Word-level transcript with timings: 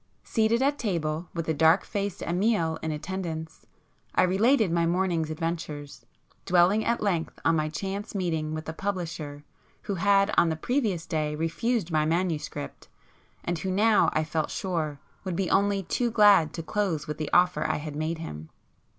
Seated 0.23 0.63
at 0.63 0.79
table 0.79 1.29
with 1.31 1.45
the 1.45 1.53
dark 1.53 1.85
faced 1.85 2.23
Amiel 2.23 2.79
in 2.81 2.91
attendance, 2.91 3.67
I 4.15 4.23
related 4.23 4.71
my 4.71 4.87
morning's 4.87 5.29
adventures, 5.29 6.07
dwelling 6.43 6.83
at 6.83 7.03
length 7.03 7.39
on 7.45 7.55
my 7.55 7.69
chance 7.69 8.15
meeting 8.15 8.55
with 8.55 8.65
the 8.65 8.73
publisher 8.73 9.43
who 9.83 9.93
had 10.01 10.33
on 10.39 10.49
the 10.49 10.55
previous 10.55 11.05
day 11.05 11.35
refused 11.35 11.91
my 11.91 12.03
manuscript, 12.07 12.87
and 13.43 13.59
who 13.59 13.69
now, 13.69 14.09
I 14.13 14.23
felt 14.23 14.49
sure, 14.49 14.99
would 15.23 15.35
be 15.35 15.51
only 15.51 15.83
too 15.83 16.09
glad 16.09 16.51
to 16.53 16.63
close 16.63 17.05
with 17.05 17.19
the 17.19 17.31
offer 17.31 17.63
I 17.63 17.75
had 17.77 17.95
made 17.95 18.17
him. 18.17 18.49